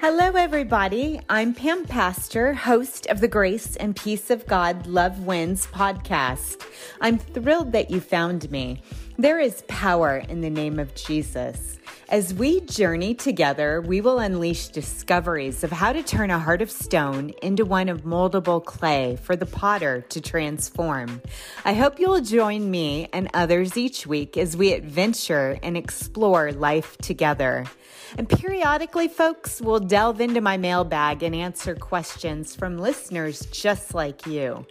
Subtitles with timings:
[0.00, 1.20] Hello, everybody.
[1.28, 6.66] I'm Pam Pastor, host of the Grace and Peace of God Love Wins podcast.
[7.02, 8.80] I'm thrilled that you found me.
[9.18, 11.76] There is power in the name of Jesus.
[12.10, 16.68] As we journey together, we will unleash discoveries of how to turn a heart of
[16.68, 21.22] stone into one of moldable clay for the potter to transform.
[21.64, 26.98] I hope you'll join me and others each week as we adventure and explore life
[26.98, 27.64] together.
[28.18, 34.26] And periodically, folks, we'll delve into my mailbag and answer questions from listeners just like
[34.26, 34.66] you.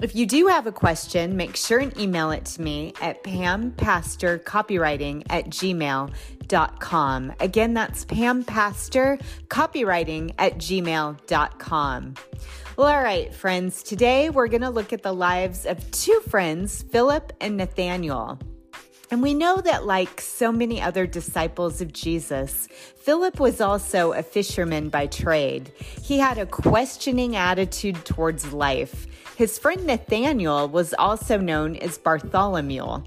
[0.00, 5.24] If you do have a question, make sure and email it to me at pampastorcopywriting
[5.28, 7.32] at gmail.com.
[7.40, 12.14] Again, that's pampastorcopywriting at gmail.com.
[12.76, 16.84] Well, all right, friends, today we're going to look at the lives of two friends,
[16.92, 18.38] Philip and Nathaniel.
[19.10, 24.22] And we know that, like so many other disciples of Jesus, Philip was also a
[24.22, 25.72] fisherman by trade.
[26.02, 29.06] He had a questioning attitude towards life.
[29.36, 33.02] His friend Nathaniel was also known as Bartholomew.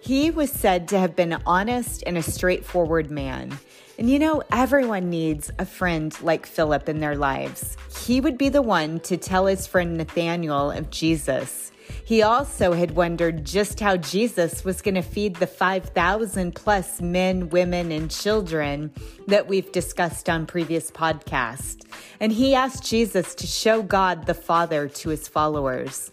[0.00, 3.56] He was said to have been honest and a straightforward man.
[3.98, 7.76] And you know, everyone needs a friend like Philip in their lives.
[8.04, 11.70] He would be the one to tell his friend Nathaniel of Jesus.
[12.04, 17.48] He also had wondered just how Jesus was going to feed the 5,000 plus men,
[17.48, 18.92] women, and children
[19.26, 21.84] that we've discussed on previous podcasts.
[22.20, 26.10] And he asked Jesus to show God the Father to his followers.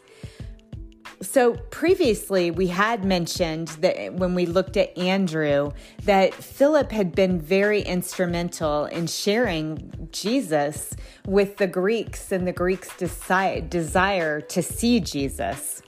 [1.24, 5.72] So previously, we had mentioned that when we looked at Andrew,
[6.04, 10.94] that Philip had been very instrumental in sharing Jesus
[11.26, 15.82] with the Greeks and the Greeks' desi- desire to see Jesus.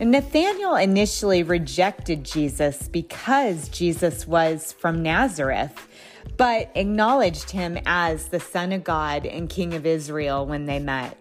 [0.00, 5.88] And Nathanael initially rejected Jesus because Jesus was from Nazareth,
[6.36, 11.19] but acknowledged him as the Son of God and King of Israel when they met.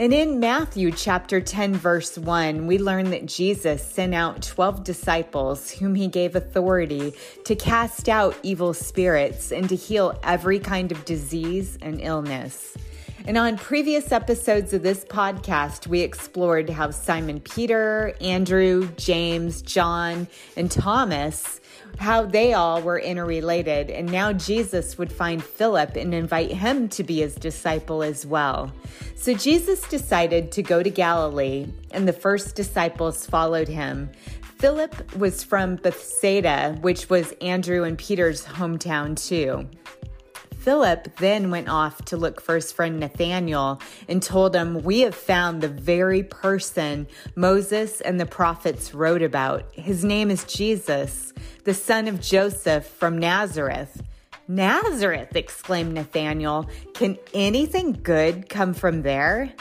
[0.00, 5.72] And in Matthew chapter 10, verse 1, we learn that Jesus sent out 12 disciples
[5.72, 7.14] whom he gave authority
[7.44, 12.76] to cast out evil spirits and to heal every kind of disease and illness.
[13.28, 20.26] And on previous episodes of this podcast, we explored how Simon Peter, Andrew, James, John,
[20.56, 21.60] and Thomas
[21.98, 27.02] how they all were interrelated, and now Jesus would find Philip and invite him to
[27.02, 28.72] be his disciple as well.
[29.14, 34.10] So Jesus decided to go to Galilee, and the first disciples followed him.
[34.58, 39.68] Philip was from Bethsaida, which was Andrew and Peter's hometown, too.
[40.58, 45.14] Philip then went off to look for his friend Nathanael and told him, We have
[45.14, 49.72] found the very person Moses and the prophets wrote about.
[49.72, 51.32] His name is Jesus,
[51.64, 54.02] the son of Joseph from Nazareth.
[54.48, 56.68] Nazareth, exclaimed Nathanael.
[56.92, 59.52] Can anything good come from there?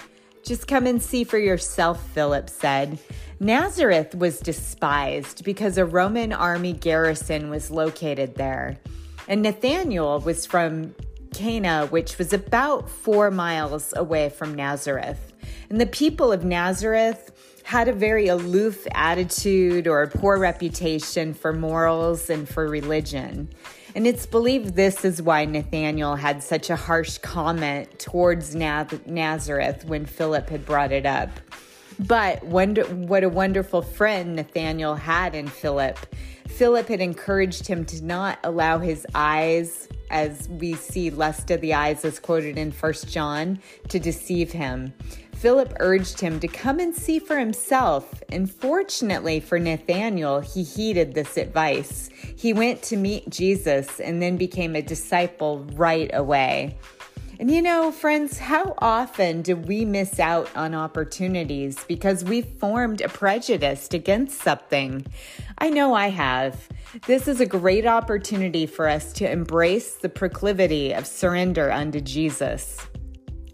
[0.43, 2.97] Just come and see for yourself, Philip said.
[3.39, 8.77] Nazareth was despised because a Roman army garrison was located there.
[9.27, 10.95] And Nathanael was from
[11.33, 15.33] Cana, which was about four miles away from Nazareth.
[15.69, 17.31] And the people of Nazareth
[17.63, 23.49] had a very aloof attitude or a poor reputation for morals and for religion.
[23.93, 30.05] And it's believed this is why Nathanael had such a harsh comment towards Nazareth when
[30.05, 31.29] Philip had brought it up.
[31.99, 35.97] But wonder, what a wonderful friend Nathaniel had in Philip.
[36.47, 41.73] Philip had encouraged him to not allow his eyes, as we see lust of the
[41.73, 43.59] eyes as quoted in First John,
[43.89, 44.93] to deceive him.
[45.33, 51.13] Philip urged him to come and see for himself, and fortunately for Nathanael, he heeded
[51.13, 52.09] this advice.
[52.35, 56.77] He went to meet Jesus and then became a disciple right away.
[57.39, 62.99] And you know, friends, how often do we miss out on opportunities because we've formed
[62.99, 65.05] a prejudice against something?
[65.59, 66.67] I know I have.
[67.05, 72.79] This is a great opportunity for us to embrace the proclivity of surrender unto Jesus.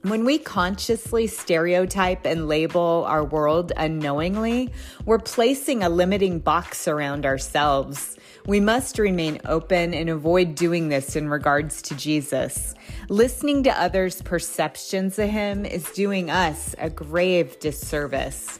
[0.04, 4.70] When we consciously stereotype and label our world unknowingly,
[5.06, 8.18] we're placing a limiting box around ourselves.
[8.46, 12.76] We must remain open and avoid doing this in regards to Jesus.
[13.08, 18.60] Listening to others' perceptions of him is doing us a grave disservice.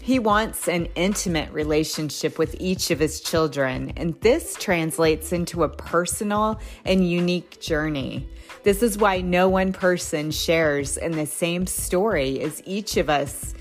[0.00, 5.68] He wants an intimate relationship with each of his children, and this translates into a
[5.68, 8.28] personal and unique journey.
[8.66, 13.54] This is why no one person shares in the same story as each of us.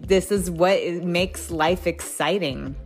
[0.00, 2.76] This is what makes life exciting.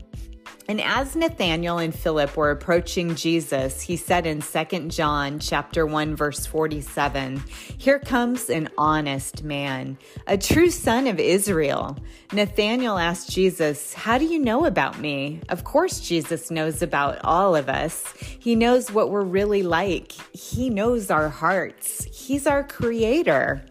[0.73, 6.17] And as Nathanael and Philip were approaching Jesus, he said in 2 John chapter 1
[6.17, 7.43] verse 47,
[7.77, 11.99] "Here comes an honest man, a true son of Israel."
[12.33, 17.55] Nathanael asked Jesus, "How do you know about me?" Of course Jesus knows about all
[17.55, 18.05] of us.
[18.39, 20.13] He knows what we're really like.
[20.33, 22.07] He knows our hearts.
[22.11, 23.63] He's our creator.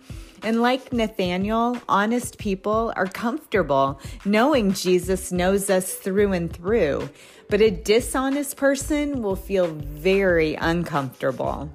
[0.44, 7.10] And like Nathaniel, honest people are comfortable knowing Jesus knows us through and through.
[7.50, 11.70] But a dishonest person will feel very uncomfortable.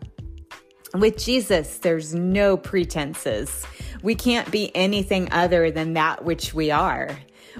[0.94, 3.64] With Jesus, there's no pretenses.
[4.02, 7.16] We can't be anything other than that which we are.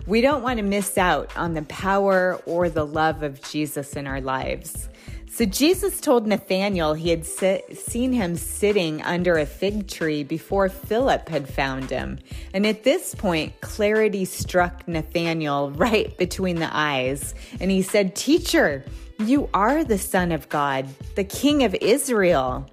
[0.06, 4.06] We don't want to miss out on the power or the love of Jesus in
[4.06, 4.88] our lives.
[5.36, 11.28] So Jesus told Nathanael he had seen him sitting under a fig tree before Philip
[11.28, 12.20] had found him.
[12.54, 17.34] And at this point, clarity struck Nathanael right between the eyes.
[17.60, 18.82] And he said, Teacher,
[19.18, 22.70] you are the Son of God, the King of Israel.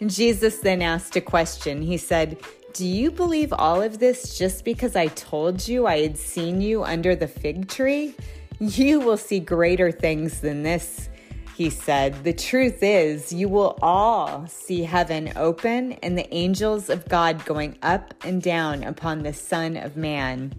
[0.00, 1.82] And Jesus then asked a question.
[1.82, 2.36] He said,
[2.72, 6.82] Do you believe all of this just because I told you I had seen you
[6.82, 8.16] under the fig tree?
[8.58, 11.08] You will see greater things than this
[11.56, 17.08] he said, The truth is, you will all see heaven open and the angels of
[17.08, 20.54] God going up and down upon the Son of Man.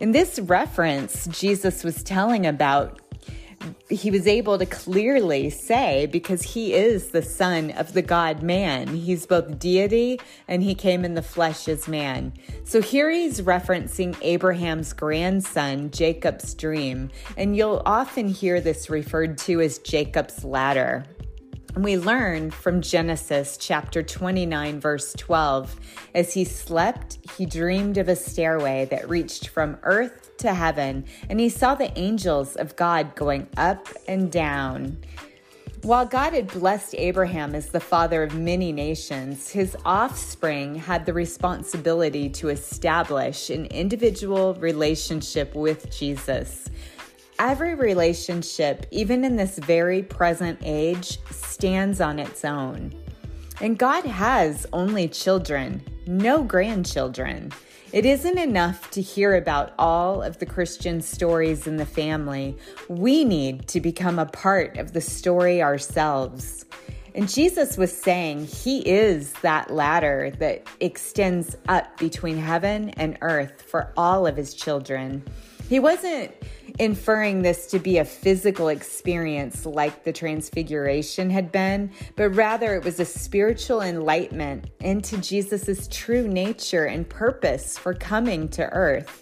[0.00, 3.00] In this reference, Jesus was telling about
[3.88, 8.88] he was able to clearly say because he is the son of the God man.
[8.88, 12.32] He's both deity and he came in the flesh as man.
[12.64, 17.10] So here he's referencing Abraham's grandson, Jacob's dream.
[17.36, 21.04] And you'll often hear this referred to as Jacob's ladder.
[21.74, 25.74] And we learn from Genesis chapter 29, verse 12
[26.14, 31.40] as he slept, he dreamed of a stairway that reached from earth to heaven, and
[31.40, 34.98] he saw the angels of God going up and down.
[35.82, 41.12] While God had blessed Abraham as the father of many nations, his offspring had the
[41.12, 46.70] responsibility to establish an individual relationship with Jesus.
[47.38, 52.94] Every relationship, even in this very present age, stands on its own.
[53.60, 57.52] And God has only children, no grandchildren.
[57.92, 62.56] It isn't enough to hear about all of the Christian stories in the family.
[62.88, 66.64] We need to become a part of the story ourselves.
[67.16, 73.62] And Jesus was saying he is that ladder that extends up between heaven and earth
[73.62, 75.24] for all of his children.
[75.68, 76.32] He wasn't
[76.78, 82.84] inferring this to be a physical experience like the transfiguration had been, but rather it
[82.84, 89.20] was a spiritual enlightenment into Jesus' true nature and purpose for coming to earth.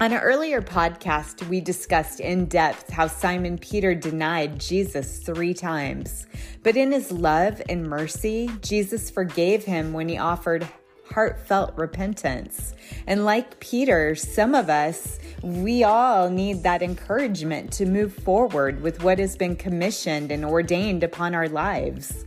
[0.00, 6.26] On an earlier podcast, we discussed in depth how Simon Peter denied Jesus three times.
[6.62, 10.68] But in his love and mercy, Jesus forgave him when he offered
[11.10, 12.74] heartfelt repentance.
[13.06, 19.02] And like Peter, some of us, we all need that encouragement to move forward with
[19.02, 22.24] what has been commissioned and ordained upon our lives.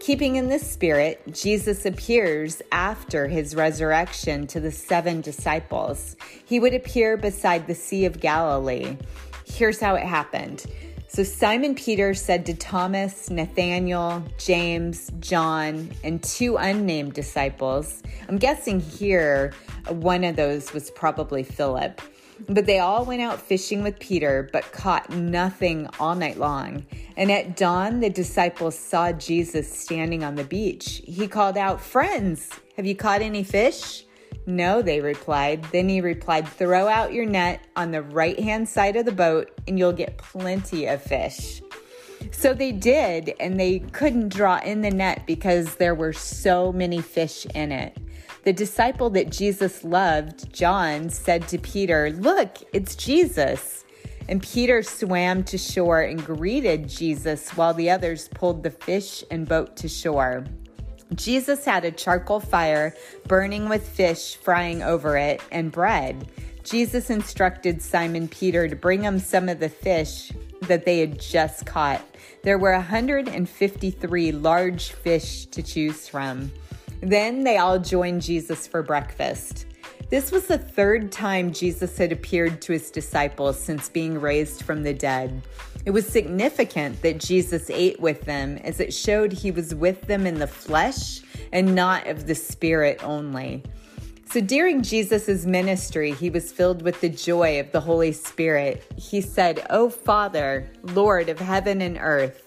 [0.00, 6.16] Keeping in this spirit, Jesus appears after his resurrection to the seven disciples.
[6.44, 8.98] He would appear beside the Sea of Galilee.
[9.46, 10.66] Here's how it happened.
[11.14, 18.80] So Simon Peter said to Thomas, Nathanael, James, John, and two unnamed disciples, I'm guessing
[18.80, 19.52] here
[19.88, 22.00] one of those was probably Philip.
[22.48, 26.84] But they all went out fishing with Peter, but caught nothing all night long.
[27.16, 31.00] And at dawn, the disciples saw Jesus standing on the beach.
[31.04, 34.04] He called out, Friends, have you caught any fish?
[34.46, 35.64] No, they replied.
[35.72, 39.50] Then he replied, Throw out your net on the right hand side of the boat,
[39.66, 41.62] and you'll get plenty of fish.
[42.30, 47.00] So they did, and they couldn't draw in the net because there were so many
[47.00, 47.96] fish in it.
[48.44, 53.84] The disciple that Jesus loved, John, said to Peter, Look, it's Jesus.
[54.28, 59.48] And Peter swam to shore and greeted Jesus while the others pulled the fish and
[59.48, 60.44] boat to shore.
[61.14, 62.94] Jesus had a charcoal fire
[63.28, 66.28] burning with fish frying over it and bread.
[66.62, 70.32] Jesus instructed Simon Peter to bring him some of the fish
[70.62, 72.02] that they had just caught.
[72.42, 76.50] There were 153 large fish to choose from.
[77.00, 79.66] Then they all joined Jesus for breakfast.
[80.10, 84.82] This was the third time Jesus had appeared to his disciples since being raised from
[84.82, 85.42] the dead.
[85.86, 90.26] It was significant that Jesus ate with them as it showed he was with them
[90.26, 91.20] in the flesh
[91.52, 93.62] and not of the spirit only.
[94.30, 98.82] So during Jesus' ministry, he was filled with the joy of the Holy Spirit.
[98.96, 102.43] He said, Oh Father, Lord of heaven and earth,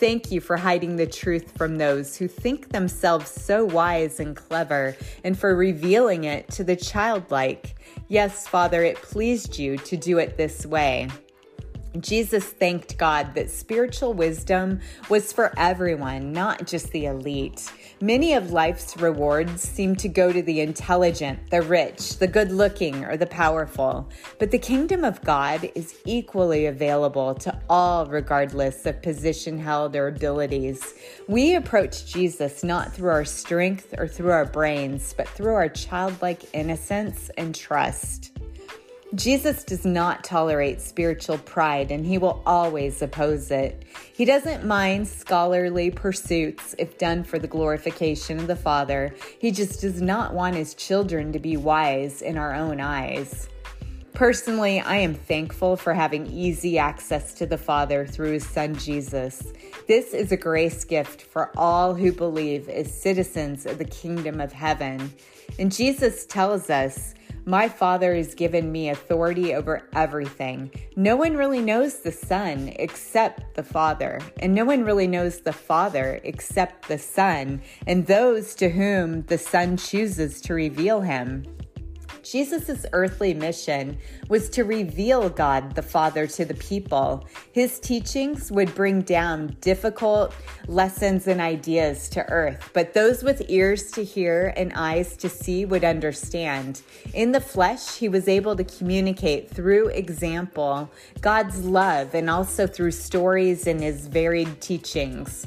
[0.00, 4.96] thank you for hiding the truth from those who think themselves so wise and clever,
[5.24, 7.76] and for revealing it to the childlike.
[8.08, 11.08] Yes, Father, it pleased you to do it this way.
[11.98, 17.72] Jesus thanked God that spiritual wisdom was for everyone, not just the elite.
[18.00, 23.04] Many of life's rewards seem to go to the intelligent, the rich, the good looking,
[23.04, 24.08] or the powerful.
[24.38, 30.06] But the kingdom of God is equally available to all, regardless of position held or
[30.08, 30.94] abilities.
[31.26, 36.54] We approach Jesus not through our strength or through our brains, but through our childlike
[36.54, 38.30] innocence and trust.
[39.14, 43.84] Jesus does not tolerate spiritual pride and he will always oppose it.
[44.12, 49.14] He doesn't mind scholarly pursuits if done for the glorification of the Father.
[49.40, 53.48] He just does not want his children to be wise in our own eyes.
[54.12, 59.52] Personally, I am thankful for having easy access to the Father through his Son Jesus.
[59.88, 64.52] This is a grace gift for all who believe as citizens of the kingdom of
[64.52, 65.12] heaven.
[65.58, 67.14] And Jesus tells us,
[67.50, 70.70] my Father has given me authority over everything.
[70.94, 75.52] No one really knows the Son except the Father, and no one really knows the
[75.52, 81.44] Father except the Son, and those to whom the Son chooses to reveal him.
[82.22, 83.98] Jesus' earthly mission
[84.28, 87.26] was to reveal God the Father to the people.
[87.52, 90.34] His teachings would bring down difficult
[90.66, 95.64] lessons and ideas to earth, but those with ears to hear and eyes to see
[95.64, 96.82] would understand.
[97.14, 102.92] In the flesh, he was able to communicate through example God's love and also through
[102.92, 105.46] stories and his varied teachings.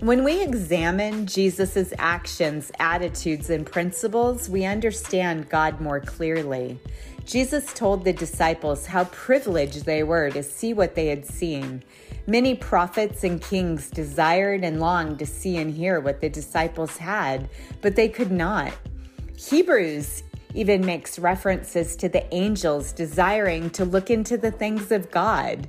[0.00, 6.78] When we examine Jesus' actions, attitudes, and principles, we understand God more clearly.
[7.24, 11.82] Jesus told the disciples how privileged they were to see what they had seen.
[12.26, 17.48] Many prophets and kings desired and longed to see and hear what the disciples had,
[17.80, 18.72] but they could not.
[19.36, 20.24] Hebrews
[20.54, 25.68] even makes references to the angels desiring to look into the things of God.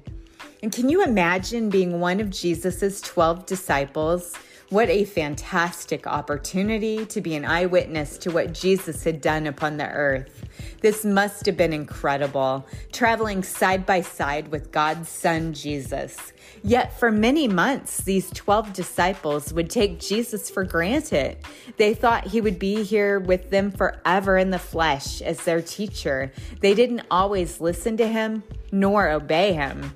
[0.61, 4.33] And can you imagine being one of Jesus's 12 disciples?
[4.69, 9.87] What a fantastic opportunity to be an eyewitness to what Jesus had done upon the
[9.87, 10.43] earth.
[10.81, 16.33] This must have been incredible, traveling side by side with God's Son Jesus.
[16.63, 21.37] Yet for many months, these 12 disciples would take Jesus for granted.
[21.77, 26.31] They thought he would be here with them forever in the flesh as their teacher.
[26.61, 29.95] They didn't always listen to him nor obey him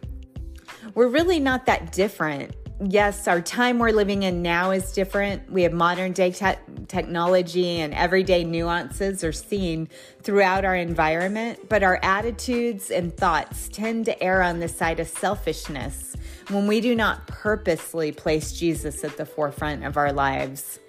[1.00, 2.54] we're really not that different.
[2.82, 5.50] Yes, our time we're living in now is different.
[5.50, 9.88] We have modern day te- technology and everyday nuances are seen
[10.24, 15.08] throughout our environment, but our attitudes and thoughts tend to err on the side of
[15.08, 16.18] selfishness
[16.50, 20.80] when we do not purposely place Jesus at the forefront of our lives.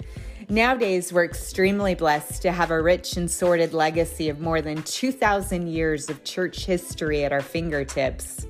[0.48, 5.68] Nowadays, we're extremely blessed to have a rich and sordid legacy of more than 2,000
[5.68, 8.48] years of church history at our fingertips.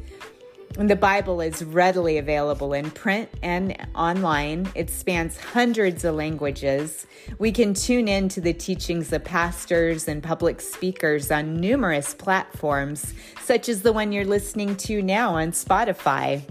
[0.74, 4.70] The Bible is readily available in print and online.
[4.76, 7.06] It spans hundreds of languages.
[7.38, 13.14] We can tune in to the teachings of pastors and public speakers on numerous platforms,
[13.42, 16.42] such as the one you're listening to now on Spotify.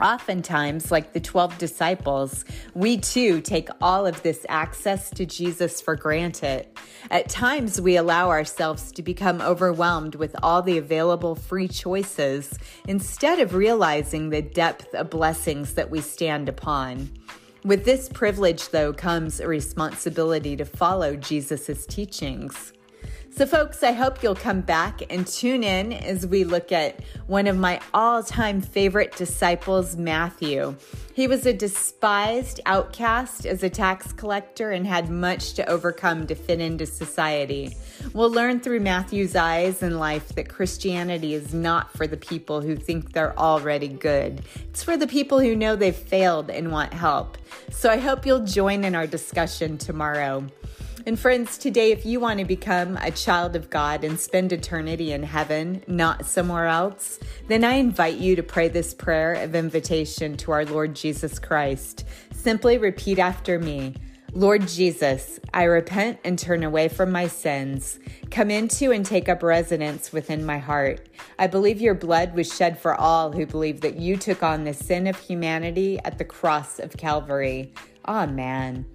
[0.00, 5.96] Oftentimes, like the 12 disciples, we too take all of this access to Jesus for
[5.96, 6.66] granted.
[7.10, 13.40] At times, we allow ourselves to become overwhelmed with all the available free choices instead
[13.40, 17.10] of realizing the depth of blessings that we stand upon.
[17.64, 22.72] With this privilege, though, comes a responsibility to follow Jesus' teachings.
[23.38, 27.46] So, folks, I hope you'll come back and tune in as we look at one
[27.46, 30.74] of my all time favorite disciples, Matthew.
[31.14, 36.34] He was a despised outcast as a tax collector and had much to overcome to
[36.34, 37.76] fit into society.
[38.12, 42.74] We'll learn through Matthew's eyes and life that Christianity is not for the people who
[42.74, 47.38] think they're already good, it's for the people who know they've failed and want help.
[47.70, 50.48] So, I hope you'll join in our discussion tomorrow.
[51.08, 55.12] And friends, today, if you want to become a child of God and spend eternity
[55.12, 60.36] in heaven, not somewhere else, then I invite you to pray this prayer of invitation
[60.36, 62.04] to our Lord Jesus Christ.
[62.34, 63.94] Simply repeat after me.
[64.34, 67.98] Lord Jesus, I repent and turn away from my sins.
[68.30, 71.08] Come into and take up residence within my heart.
[71.38, 74.74] I believe your blood was shed for all who believe that you took on the
[74.74, 77.72] sin of humanity at the cross of Calvary.
[78.08, 78.86] Amen.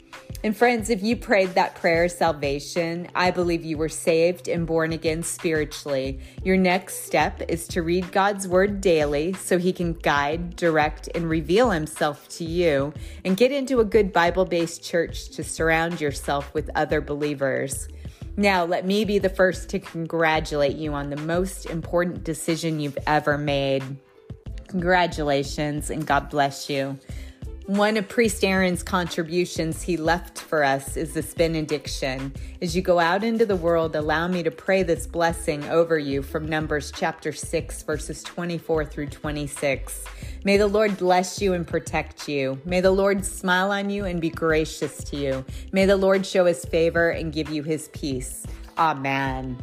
[0.44, 4.66] And friends, if you prayed that prayer of salvation, I believe you were saved and
[4.66, 6.20] born again spiritually.
[6.44, 11.30] Your next step is to read God's word daily so he can guide, direct, and
[11.30, 12.92] reveal himself to you,
[13.24, 17.88] and get into a good Bible based church to surround yourself with other believers.
[18.36, 22.98] Now, let me be the first to congratulate you on the most important decision you've
[23.06, 23.84] ever made.
[24.68, 26.98] Congratulations and God bless you.
[27.68, 32.34] One of Priest Aaron's contributions he left for us is this benediction.
[32.62, 36.24] As you go out into the world, allow me to pray this blessing over you
[36.24, 40.04] from Numbers chapter 6, verses 24 through 26.
[40.44, 42.60] May the Lord bless you and protect you.
[42.66, 45.46] May the Lord smile on you and be gracious to you.
[45.72, 48.46] May the Lord show his favor and give you his peace.
[48.78, 49.58] Amen.